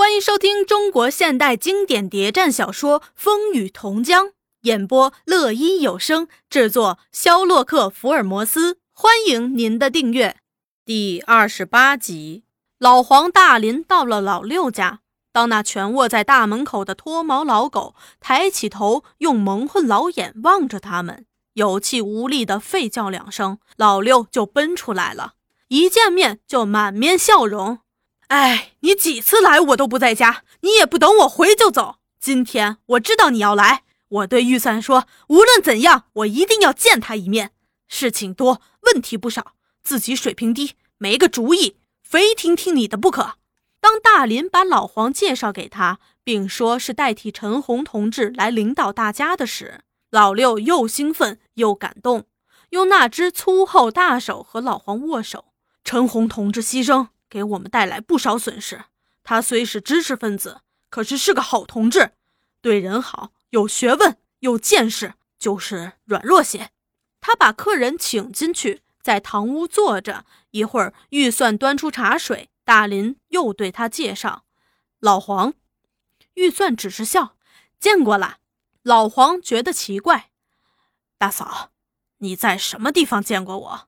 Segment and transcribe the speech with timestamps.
[0.00, 4.26] 欢迎收听中国现代经典谍战小说《风雨同江》，
[4.60, 8.78] 演播乐一有声，制作肖洛克福尔摩斯。
[8.92, 10.36] 欢迎您的订阅。
[10.84, 12.44] 第二十八集，
[12.78, 15.00] 老黄、大林到了老六家。
[15.32, 25.32] 当那蜷卧在大门口的脱毛老狗抬起头，用蒙混老眼望着他们，有气无力的吠叫两声，老六就奔出来了。
[25.66, 27.80] 一见面就满面笑容。
[28.28, 31.96] 哎，你几次来我都不在家，你也不等我回就走。
[32.20, 37.52] 今天我知道你要来，我对预算说，无论怎样，我一定要见他一面。
[37.88, 43.36] 事情多，问题不少，自己水平低，没个主意，非听听你的不可。
[43.80, 52.26] 当大林把老黄介绍给他，并说是代替陈红同志来领导大家的时，老六又兴奋又感动，
[52.70, 55.46] 用那只粗厚大手和老黄握手。
[55.82, 57.08] 陈红同志牺牲。
[57.28, 58.84] 给我们带来不少损失。
[59.22, 62.12] 他虽是知识分子，可是是个好同志，
[62.60, 66.70] 对人好，有学问，有见识，就是软弱些。
[67.20, 74.44] 他把客人请进去，在堂屋坐着一会儿，预算端出茶水，大林又对他介绍
[75.00, 75.52] 老黄。
[76.34, 77.36] 预算只是笑，
[77.78, 78.38] 见过了。
[78.82, 80.30] 老黄觉得奇怪，
[81.18, 81.72] 大嫂，
[82.18, 83.87] 你在什么地方见过我？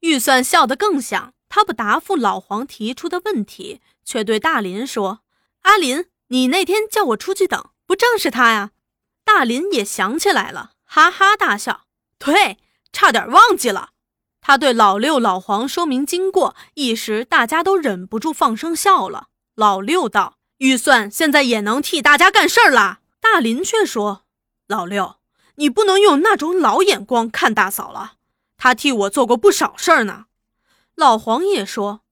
[0.00, 1.32] 预算笑得更响。
[1.48, 5.20] 他不答复老黄提出的问题，却对大林说
[5.62, 8.72] ：“阿林，你那天叫我出去等，不正是他呀？”
[9.24, 11.86] 大林也想起来了，哈哈大笑
[12.18, 12.58] ：“对，
[12.92, 13.90] 差点忘记了。”
[14.42, 19.28] 他对老六、老黄说明经过，一时大家都忍不住放声笑了。
[19.54, 24.24] 老六道：“预算现在也能替大家干事儿了。”大林却说
[24.68, 25.16] ：“老六，
[25.56, 28.17] 你不能用那种老眼光看大嫂了，
[28.58, 30.26] 他替我做过不少事儿呢。”
[30.94, 32.02] 老黄也说：“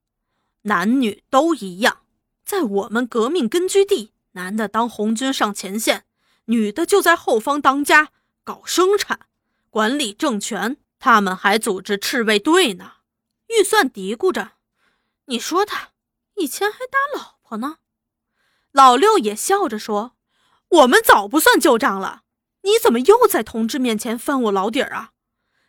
[0.62, 2.02] 男女都一样，
[2.44, 6.04] 在我们革命根据地，男的当红军上前线，
[6.46, 8.10] 女的就在后方当家，
[8.42, 9.26] 搞生产，
[9.68, 10.78] 管理政权。
[10.98, 12.92] 他们还组织赤卫队呢。”
[13.48, 14.52] 预算嘀咕着
[15.26, 15.90] ：“你说他
[16.36, 17.76] 以前还打老婆呢。”
[18.72, 20.16] 老六也笑着说
[20.68, 22.22] ：“我们早不算旧账了，
[22.62, 25.12] 你怎么又在同志面前翻我老底儿啊？”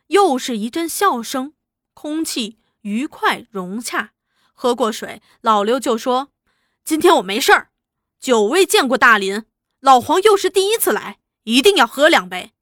[0.07, 1.53] 又是一阵笑声，
[1.93, 2.57] 空气。
[2.81, 4.11] 愉快融洽，
[4.53, 6.29] 喝过水，老刘就说
[6.85, 7.71] ：“今天我没事儿，
[8.17, 9.43] 久未见过大林，
[9.81, 12.53] 老黄又是第一次来，一定要喝两杯。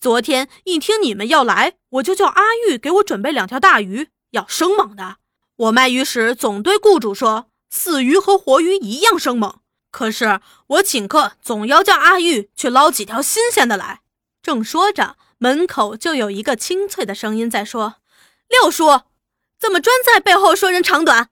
[0.00, 5.18] 昨天一听你们要来，我就叫阿玉给我准备两条大鱼，要生猛的。
[5.54, 9.60] 我卖鱼时总对雇主说，死鱼和活鱼一样生猛。
[9.92, 14.00] 可是我请客总要叫阿玉去捞几条新鲜的来。”
[14.42, 17.96] 正说着，门口就有一个清脆的声音在说
[18.46, 19.00] ：“六叔。”
[19.58, 21.30] 怎么专在背后说人长短？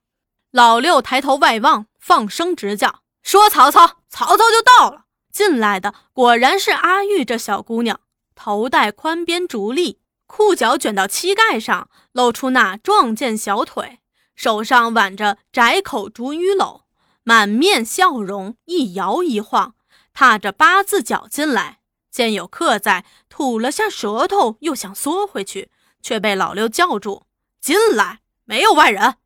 [0.50, 8.00] 老六抬头外望，放声直叫：“说曹操，曹操就到了！”进来的果然是阿玉这小姑娘，
[8.34, 14.00] 头戴宽边竹笠，裤脚卷到膝盖上，露出那壮健小腿，
[14.34, 16.84] 手上挽着窄口竹鱼篓，
[17.24, 19.74] 满面笑容，一摇一晃，
[20.14, 21.77] 踏着八字脚进来。
[22.18, 25.70] 见有客在，吐了下舌头，又想缩回去，
[26.02, 27.26] 却被老六叫住。
[27.60, 29.18] 进来，没有外人。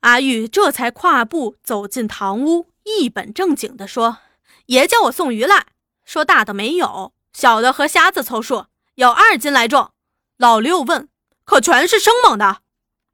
[0.00, 4.18] 阿玉这才跨步走进堂屋，一本正经地说
[4.66, 5.66] ：“爷叫我送鱼来，
[6.04, 8.64] 说大的没有，小的和瞎子凑数，
[8.96, 9.92] 有二斤来重。”
[10.36, 11.08] 老六问
[11.46, 12.62] ：“可全是生猛的？”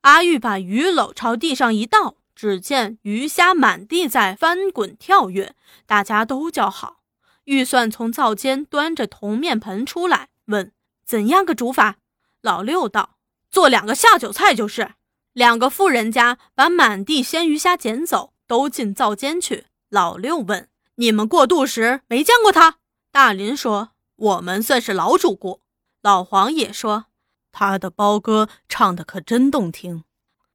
[0.00, 5.54] 阿玉把鱼篓朝地上一倒，只见鱼虾满地在翻滚跳跃，
[5.84, 6.99] 大家都叫好。
[7.50, 10.70] 预算从灶间端着铜面盆出来，问
[11.04, 11.96] ：“怎样个煮法？”
[12.40, 13.16] 老六道。
[13.50, 14.92] 做两个下酒菜就是。
[15.32, 19.66] 两个富人家把满地鲜鱼虾捡走，都进灶间去。
[19.88, 22.76] 老六问：“你们过渡时没见过他？”
[23.10, 25.60] 大林说：“我们算是老主顾。”
[26.02, 27.06] 老黄也说
[27.50, 30.04] ：“他的包歌唱的可真动听。”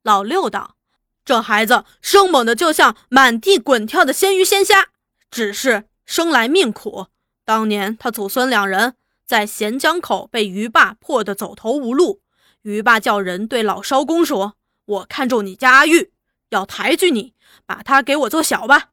[0.01, 0.75] 老六道
[1.25, 4.89] ：“这孩子生猛的就像满地滚跳的鲜鱼鲜虾，
[5.29, 7.07] 只是生来命苦。
[7.43, 12.21] 当年他祖孙两人在咸江口被鱼霸迫得走投无路。”
[12.63, 14.55] 于爸叫人对老艄公说
[14.85, 16.11] ：“我看中你家阿玉，
[16.49, 17.33] 要抬举你，
[17.65, 18.89] 把他给我做小吧。”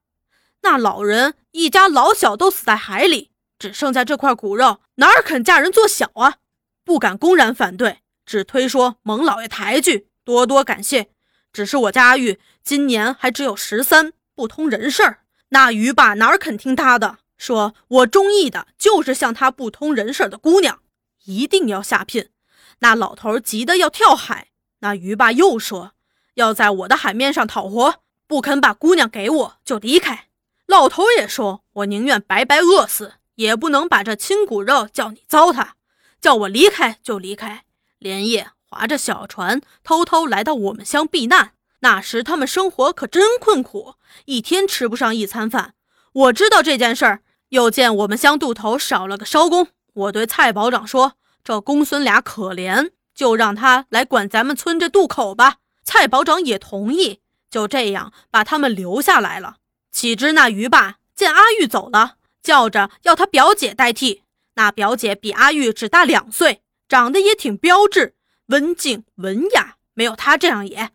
[0.61, 6.37] 那老人一家老小都死在海里，只剩下这块骨肉，哪儿肯嫁人做小啊？
[6.85, 11.09] 不敢公然反对，只推说蒙老爷抬举，多多感谢。
[11.53, 15.22] 只是我家阿玉今年还只有十三，不通人事儿。
[15.53, 17.19] 那于爸哪儿肯听他的？
[17.37, 20.81] 说我中意的就是像他不通人事的姑娘，
[21.25, 22.31] 一定要下聘。
[22.79, 24.49] 那老头急得要跳海，
[24.81, 25.93] 那鱼爸又说
[26.35, 27.97] 要在我的海面上讨活，
[28.27, 30.29] 不肯把姑娘给我就离开。
[30.67, 35.73] 老头也说：“我宁愿白白饿死，也不能把这亲骨肉叫你糟蹋。
[36.21, 37.65] 叫我离开就离开。”
[37.99, 41.53] 连夜划着小船，偷偷来到我们乡避难。
[41.83, 43.95] 那时他们生活可真困苦，
[44.27, 45.75] 一天吃不上一餐饭。
[46.13, 57.19] 我知道这件事儿，又见我们乡渡头少了个艄公，我对蔡保长说：“这公孙俩可怜，就让他来管咱们村这渡口吧。”蔡保长也同意，
[57.51, 59.57] 就这样把他们留下来了。
[59.91, 64.23] 岂知那鱼爸见阿玉走了，叫着要他表姐代替。
[64.55, 68.15] 那表姐比阿玉只大两岁，长得也挺标致，
[68.47, 70.91] 文静文雅，没有他这样也。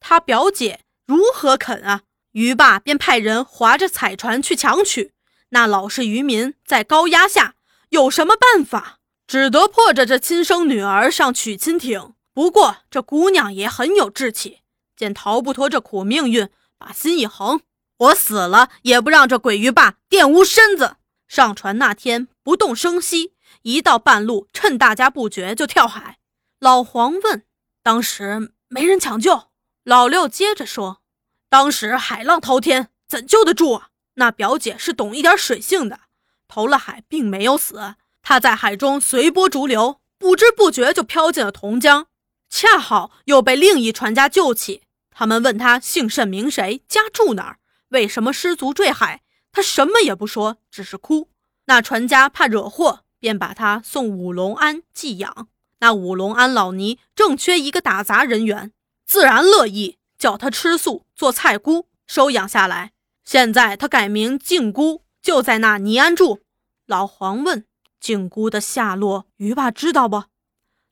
[0.00, 2.02] 他表姐如何肯啊？
[2.32, 5.12] 鱼爸便派人划着彩船去抢取。
[5.50, 7.54] 那老实渔民在高压下
[7.88, 8.98] 有什么办法？
[9.26, 12.14] 只得迫着这亲生女儿上娶亲艇。
[12.32, 14.60] 不过这姑娘也很有志气，
[14.96, 16.48] 见逃不脱这苦命运，
[16.78, 17.60] 把心一横，
[17.96, 20.96] 我死了也不让这鬼鱼爸玷污身子。
[21.26, 26.18] 上船那天不动声息，一到半路，趁大家不觉就跳海。
[26.60, 27.44] 老黄问
[27.82, 29.48] ：“当时没人抢救？”
[29.88, 31.00] 老六接着说
[31.48, 33.88] ：“当时海浪滔天，怎救得住啊？
[34.16, 36.00] 那表姐是懂一点水性的，
[36.46, 42.08] 投了海并没有死，她在海中随波逐流，不知不觉就飘进了同江，
[42.50, 44.82] 恰好又被另一船家救起。
[45.10, 47.58] 他们问他姓甚名谁，家住哪儿，
[47.88, 51.30] 为什么失足坠海，他什么也不说，只是哭。
[51.64, 55.48] 那船家怕惹祸，便把他送五龙庵寄养。
[55.80, 58.72] 那五龙庵老尼正缺一个打杂人员。”
[59.08, 62.92] 自然乐意叫他吃素做菜姑收养下来。
[63.24, 66.44] 现在他改名静姑，就在那尼安住。
[66.86, 67.64] 老黄问
[67.98, 70.24] ：“静姑的下落，鱼爸知道不？”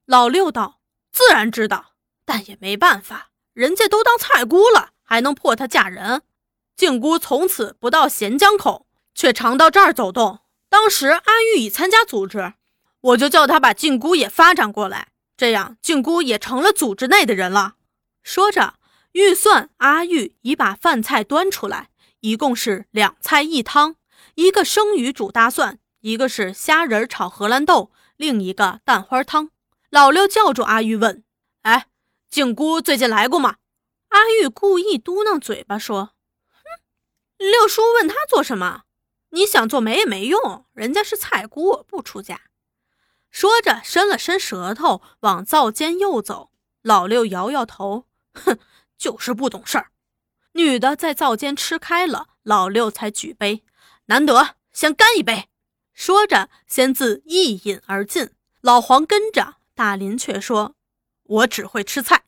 [0.06, 0.80] 老六道
[1.12, 1.92] ：“自然知道，
[2.24, 6.22] 但也没办法，人家都当菜姑了，还能破她嫁人？
[6.74, 10.40] 静姑从此不到咸江口，却常到这儿走动。
[10.70, 12.54] 当时阿玉已参加组织，
[13.00, 17.75] 我就叫他把静姑也发展过来，这样静姑也成了组织内的人了。”
[18.26, 18.74] 说着，
[19.12, 23.94] 预算阿玉已把饭菜端出来，一共是两菜一汤，
[24.34, 29.50] 一个生鱼煮大蒜，一个是虾仁炒荷兰豆，另一个蛋花汤。
[29.90, 31.22] 老六叫住阿玉问
[31.62, 31.86] ：“哎，
[32.28, 33.58] 静姑最近来过吗？”
[34.10, 36.10] 阿玉故意嘟囔嘴巴说
[36.50, 36.64] ：“哼，
[37.38, 38.82] 六叔问他做什么？
[39.30, 42.40] 你想做媒也没用，人家是菜姑，不出嫁。”
[43.30, 46.50] 说着，伸了伸舌头，往灶间又走。
[46.82, 48.04] 老六摇摇头。
[48.44, 48.58] 哼，
[48.96, 49.90] 就是不懂事儿。
[50.52, 53.62] 女的在灶间吃开了，老六才举杯，
[54.06, 55.48] 难得先干一杯。
[55.92, 58.30] 说着，先自一饮而尽。
[58.60, 60.74] 老黄跟着，大林却说
[61.24, 62.24] ：“我只会吃菜。”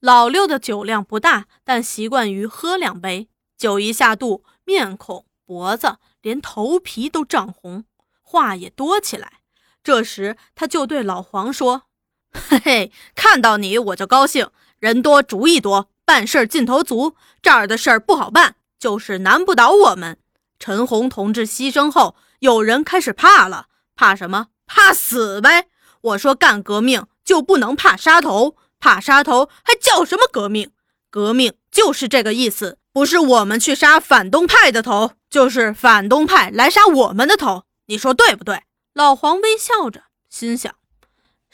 [0.00, 3.28] 老六的酒量不大，但习惯于喝两杯。
[3.56, 7.84] 酒一下肚，面孔、脖子连头皮都涨红，
[8.20, 9.40] 话也多起来。
[9.82, 11.84] 这时，他就对老黄说
[12.32, 17.16] ：“嘿嘿，看到你我就高兴。”人多主意多，办事劲头足。
[17.42, 20.18] 这儿的事儿不好办，就是难不倒我们。
[20.58, 24.48] 陈红同志牺牲后，有人开始怕了，怕什么？
[24.66, 25.68] 怕死呗。
[26.00, 30.70] 我说干革命就不能怕杀头，怕杀头还叫什么革命？
[31.10, 37.64] 革命就是这个意思，不是我们去杀反动派的头，就是反动派来杀我们的头。
[37.86, 38.62] 你说对不对？
[38.92, 40.74] 老黄微笑着，心想。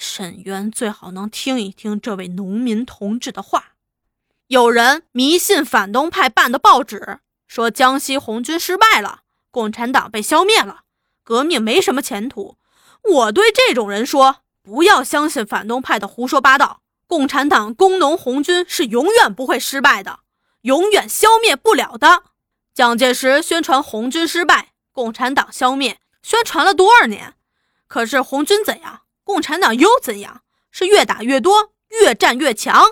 [0.03, 3.75] 沈渊最好能听一听这位农民同志的话。
[4.49, 9.21] 有人迷信反动派办的报纸，说江西红军失败了，
[9.53, 10.81] 共产党被消灭了，
[11.23, 12.59] 革命没什么前途。
[13.03, 16.81] 我对这种人说：不要相信反动派的胡说八道。
[17.07, 20.21] 共产党工农红军是永远不会失败的，
[20.63, 22.25] 永远消灭不了的。
[22.75, 27.35] 蒋介石宣传红军失败，共产党消灭，宣传了多少年？
[27.87, 29.02] 可是红军怎样？
[29.25, 30.43] 共产党又怎样？
[30.71, 32.83] 是越打越多，越战越强。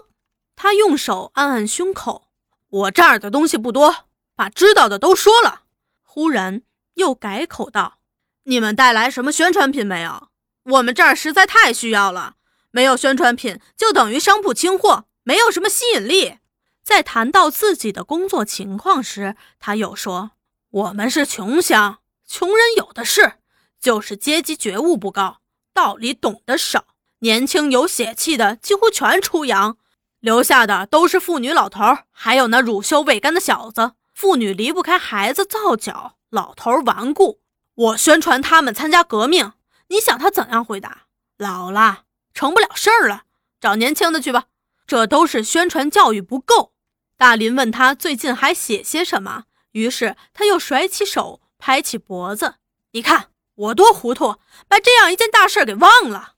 [0.55, 2.29] 他用手按按胸口，
[2.69, 4.05] 我这儿的东西不多，
[4.37, 5.63] 把知道的都说了。
[6.03, 6.63] 忽然
[6.95, 8.01] 又改口道
[8.45, 10.29] ：“你们带来什么宣传品没有？
[10.65, 12.37] 我们这儿实在太需要了。
[12.71, 16.39] 没有宣传品，就等于商铺清货，没有什么吸引力。”
[16.85, 20.33] 在谈到自己的工作情况时，他又说
[20.71, 23.35] ：“我们是穷乡，穷人有的是，
[23.81, 25.40] 就是阶级觉悟不高。”
[25.73, 26.85] 道理懂得少，
[27.21, 29.77] 年轻有血气的几乎全出洋，
[30.21, 33.93] 留下的都是妇女老头，还有那乳臭未干的小子。
[34.13, 37.41] 妇女离不开孩子造脚，老头顽固。
[37.75, 39.53] 我宣传他们参加革命，
[39.89, 41.07] 你想他怎样回答？
[41.39, 43.23] 老了，成不了事儿了，
[43.59, 44.45] 找年轻的去吧。
[44.87, 46.75] 这都是宣传教育不够。
[47.17, 52.57] 大林问他最近还写些什么，于是他又甩起手，拍起脖子
[52.93, 53.29] ：“你看
[53.61, 54.37] 我多糊涂，
[54.69, 56.35] 把这样一件大事给忘了。”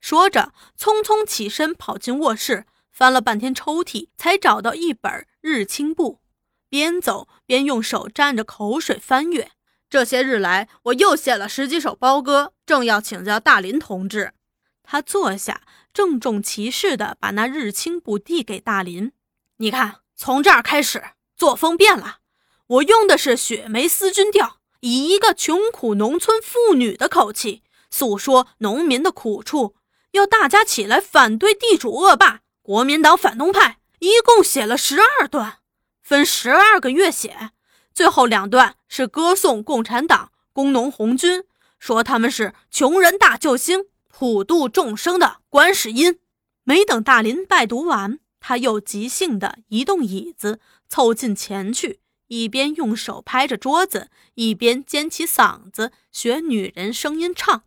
[0.00, 6.20] 说着，匆匆起身跑进卧室，翻了半天抽屉，才找到一本日清簿，
[6.68, 9.52] 边走边用手沾着口水翻阅。
[9.88, 14.34] 这些日来，我又写了十几首包歌，正要请教大林同志。
[14.82, 15.62] 他坐下，
[15.92, 19.12] 郑重其事地把那日清簿递给大林
[19.58, 21.02] ：“你看，从这儿开始，
[21.36, 22.18] 作风变了。
[22.66, 29.74] 我用的是雪梅思君调，以一个穷苦农村妇女的口气，诉说农民的苦处，
[30.12, 33.78] 要大家起来反对地主恶霸、国民党反动派。
[33.98, 35.58] 一共写了十二段，
[36.02, 37.50] 分十二个月写。”
[37.92, 41.44] 最后两段是歌颂共产党、工农红军，
[41.78, 46.18] 说他们是穷人大救星、普度众生的观世音。
[46.64, 57.64] 没等大林拜读完，他又即兴地移动椅子，凑近前去，一边用手拍着桌子，一边尖起嗓子学女人声音唱。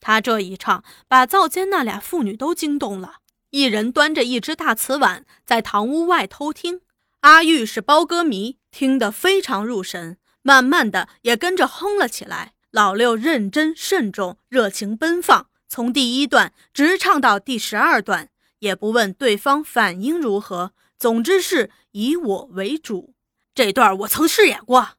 [0.00, 3.16] 他这一唱，把灶间那俩妇女都惊动了，
[3.50, 6.80] 一人端着一只大瓷碗，在堂屋外偷听。
[7.20, 12.54] 阿玉是包歌迷，听得非常入神，慢慢的也跟着哼了起来。
[12.70, 23.14] 老六认真慎重，热情奔放，从第一段直唱到第十二段，也不问对方反应如何，总之是以我为主。
[23.58, 24.90] 这段我曾饰演过。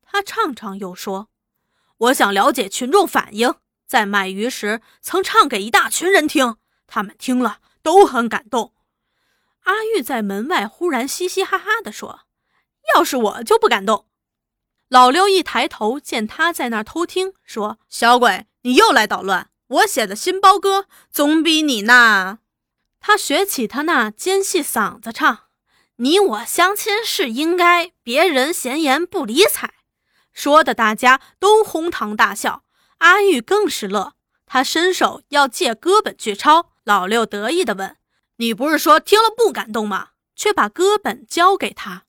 [0.00, 1.30] 他唱唱又说
[1.98, 3.56] ：“我想了解群众反应，
[3.88, 6.56] 在卖鱼时曾唱给一大群人听，
[6.86, 8.72] 他们听了都很感动。”
[9.66, 12.20] 阿玉在门外忽然嘻嘻哈哈地说
[12.94, 14.06] ：“要是我就不敢动。”
[14.88, 19.50] 老六一抬头见他在那儿偷听，说：“小鬼，你又来捣乱！
[19.66, 22.38] 我写的新包歌总比你那……”
[23.00, 25.43] 他学起他那尖细嗓子唱
[25.96, 29.74] ：“你我相亲是应该，别人闲言不理睬。”
[30.32, 32.64] 说的大家都哄堂大笑，
[32.98, 34.14] 阿玉更是乐。
[34.46, 37.96] 他伸手要借歌本去抄，老六得意的问。
[38.36, 40.08] 你不是说听了不感动吗？
[40.36, 42.04] 却把歌本交给他。